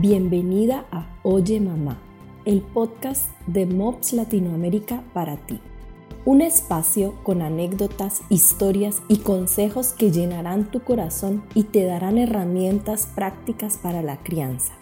[0.00, 1.98] Bienvenida a Oye Mamá,
[2.46, 5.60] el podcast de MOPS Latinoamérica para ti.
[6.24, 13.08] Un espacio con anécdotas, historias y consejos que llenarán tu corazón y te darán herramientas
[13.14, 14.72] prácticas para la crianza.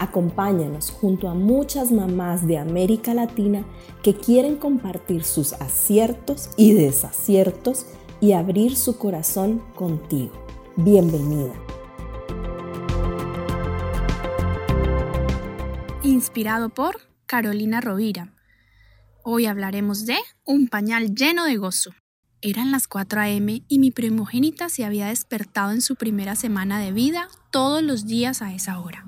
[0.00, 3.64] Acompáñanos junto a muchas mamás de América Latina
[4.02, 7.86] que quieren compartir sus aciertos y desaciertos
[8.20, 10.32] y abrir su corazón contigo.
[10.74, 11.52] Bienvenida.
[16.08, 18.32] Inspirado por Carolina Rovira.
[19.24, 20.16] Hoy hablaremos de
[20.46, 21.94] un pañal lleno de gozo.
[22.40, 23.62] Eran las 4 a.m.
[23.68, 28.40] y mi primogénita se había despertado en su primera semana de vida todos los días
[28.40, 29.04] a esa hora.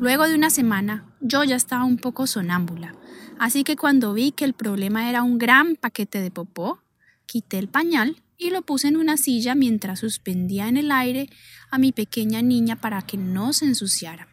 [0.00, 2.96] Luego de una semana, yo ya estaba un poco sonámbula,
[3.38, 6.82] así que cuando vi que el problema era un gran paquete de popó,
[7.24, 11.30] quité el pañal y lo puse en una silla mientras suspendía en el aire
[11.70, 14.26] a mi pequeña niña para que no se ensuciara.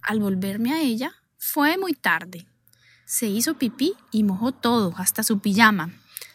[0.00, 1.12] Al volverme a ella,
[1.46, 2.46] fue muy tarde.
[3.04, 5.92] Se hizo pipí y mojó todo, hasta su pijama,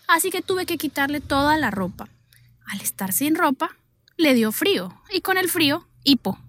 [0.08, 2.08] así que tuve que quitarle toda la ropa.
[2.66, 3.76] Al estar sin ropa,
[4.16, 6.40] le dio frío y con el frío, hipo.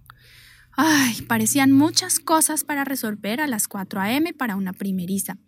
[0.77, 4.33] Ay, parecían muchas cosas para resolver a las 4 a.m.
[4.33, 5.39] para una primeriza.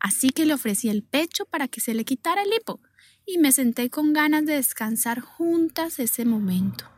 [0.00, 2.80] Así que le ofrecí el pecho para que se le quitara el hipo
[3.24, 6.90] y me senté con ganas de descansar juntas ese momento.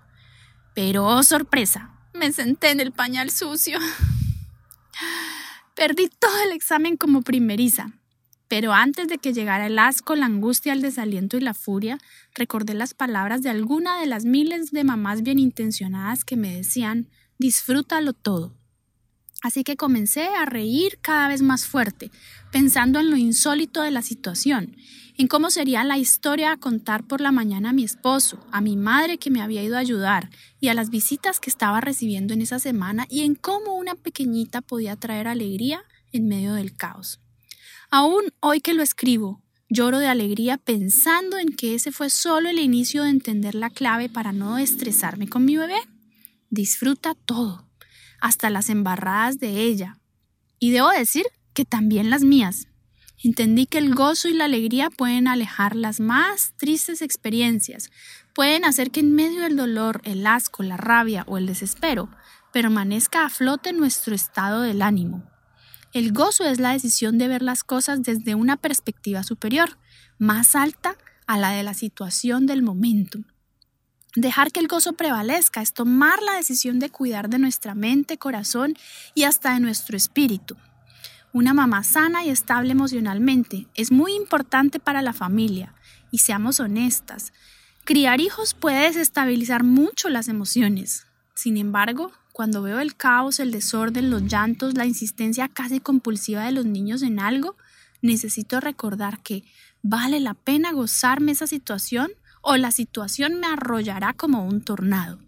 [0.74, 3.78] Pero, oh sorpresa, me senté en el pañal sucio.
[5.80, 7.94] Perdí todo el examen como primeriza.
[8.48, 11.96] Pero antes de que llegara el asco, la angustia, el desaliento y la furia,
[12.34, 17.08] recordé las palabras de alguna de las miles de mamás bien intencionadas que me decían
[17.38, 18.59] disfrútalo todo.
[19.42, 22.10] Así que comencé a reír cada vez más fuerte,
[22.52, 24.76] pensando en lo insólito de la situación,
[25.16, 28.76] en cómo sería la historia a contar por la mañana a mi esposo, a mi
[28.76, 30.30] madre que me había ido a ayudar
[30.60, 34.60] y a las visitas que estaba recibiendo en esa semana y en cómo una pequeñita
[34.60, 37.20] podía traer alegría en medio del caos.
[37.90, 42.58] Aún hoy que lo escribo, lloro de alegría pensando en que ese fue solo el
[42.58, 45.80] inicio de entender la clave para no estresarme con mi bebé
[46.50, 47.69] disfruta todo,
[48.20, 49.96] hasta las embarradas de ella.
[50.58, 52.66] Y debo decir que también las mías.
[53.22, 57.90] Entendí que el gozo y la alegría pueden alejar las más tristes experiencias,
[58.34, 62.08] pueden hacer que en medio del dolor, el asco, la rabia o el desespero
[62.52, 65.28] permanezca a flote nuestro estado del ánimo.
[65.92, 69.78] El gozo es la decisión de ver las cosas desde una perspectiva superior,
[70.18, 73.20] más alta a la de la situación del momento.
[74.16, 78.74] Dejar que el gozo prevalezca es tomar la decisión de cuidar de nuestra mente, corazón
[79.14, 80.56] y hasta de nuestro espíritu.
[81.32, 85.74] Una mamá sana y estable emocionalmente es muy importante para la familia
[86.10, 87.32] y seamos honestas.
[87.84, 91.06] Criar hijos puede desestabilizar mucho las emociones.
[91.36, 96.52] Sin embargo, cuando veo el caos, el desorden, los llantos, la insistencia casi compulsiva de
[96.52, 97.56] los niños en algo,
[98.02, 99.44] necesito recordar que
[99.82, 102.10] vale la pena gozarme esa situación
[102.42, 105.18] o la situación me arrollará como un tornado.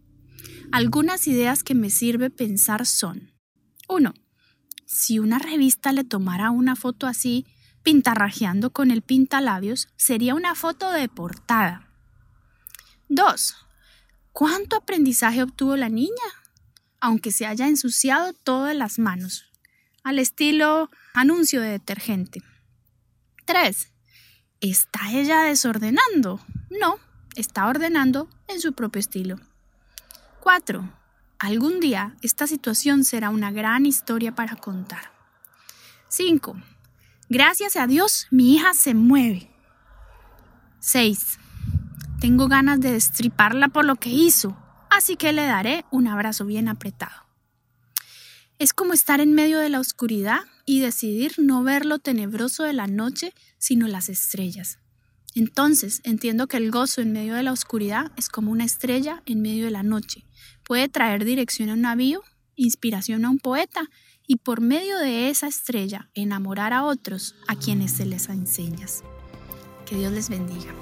[0.71, 3.33] Algunas ideas que me sirve pensar son
[3.89, 4.15] 1.
[4.87, 7.47] Si una revista le tomara una foto así,
[7.83, 11.89] pintarrajeando con el pintalabios, sería una foto de portada.
[13.09, 13.55] 2.
[14.33, 16.11] ¿Cuánto aprendizaje obtuvo la niña?
[17.01, 19.51] Aunque se haya ensuciado todas las manos,
[20.05, 22.43] al estilo anuncio de detergente.
[23.45, 23.93] 3.
[24.61, 26.41] ¿Está ella desordenando?
[26.81, 26.99] No,
[27.37, 29.39] está ordenando en su propio estilo.
[30.41, 30.91] 4.
[31.39, 35.13] Algún día esta situación será una gran historia para contar.
[36.09, 36.57] 5.
[37.29, 39.51] Gracias a Dios mi hija se mueve.
[40.81, 41.39] 6.
[42.21, 44.57] Tengo ganas de destriparla por lo que hizo,
[44.91, 47.27] así que le daré un abrazo bien apretado.
[48.59, 52.73] Es como estar en medio de la oscuridad y decidir no ver lo tenebroso de
[52.73, 54.79] la noche, sino las estrellas.
[55.35, 59.41] Entonces entiendo que el gozo en medio de la oscuridad es como una estrella en
[59.43, 60.25] medio de la noche.
[60.65, 62.23] Puede traer dirección a un navío,
[62.55, 63.89] inspiración a un poeta
[64.27, 69.03] y por medio de esa estrella enamorar a otros a quienes se les enseñas.
[69.87, 70.75] Que Dios les bendiga.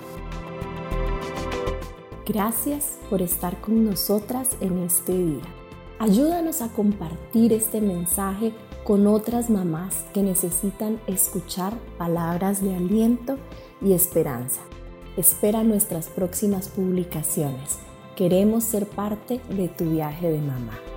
[2.26, 5.59] Gracias por estar con nosotras en este día.
[6.00, 8.54] Ayúdanos a compartir este mensaje
[8.84, 13.36] con otras mamás que necesitan escuchar palabras de aliento
[13.82, 14.62] y esperanza.
[15.18, 17.80] Espera nuestras próximas publicaciones.
[18.16, 20.89] Queremos ser parte de tu viaje de mamá.